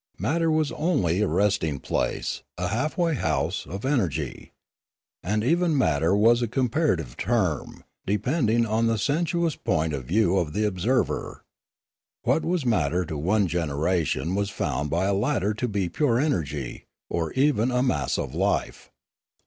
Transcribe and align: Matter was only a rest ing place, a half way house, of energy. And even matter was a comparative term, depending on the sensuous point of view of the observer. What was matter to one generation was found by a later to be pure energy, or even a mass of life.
Matter 0.17 0.49
was 0.49 0.71
only 0.71 1.21
a 1.21 1.27
rest 1.27 1.63
ing 1.63 1.77
place, 1.79 2.41
a 2.57 2.69
half 2.69 2.97
way 2.97 3.13
house, 3.13 3.67
of 3.67 3.85
energy. 3.85 4.51
And 5.21 5.43
even 5.43 5.77
matter 5.77 6.15
was 6.15 6.41
a 6.41 6.47
comparative 6.47 7.15
term, 7.17 7.83
depending 8.07 8.65
on 8.65 8.87
the 8.87 8.97
sensuous 8.97 9.55
point 9.55 9.93
of 9.93 10.05
view 10.05 10.37
of 10.39 10.53
the 10.53 10.65
observer. 10.65 11.43
What 12.23 12.43
was 12.43 12.65
matter 12.65 13.05
to 13.05 13.15
one 13.15 13.45
generation 13.45 14.33
was 14.33 14.49
found 14.49 14.89
by 14.89 15.05
a 15.05 15.13
later 15.13 15.53
to 15.53 15.67
be 15.67 15.87
pure 15.87 16.19
energy, 16.19 16.85
or 17.07 17.31
even 17.33 17.69
a 17.69 17.83
mass 17.83 18.17
of 18.17 18.33
life. 18.33 18.89